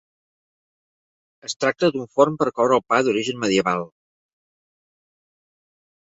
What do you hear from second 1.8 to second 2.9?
d'un forn per coure el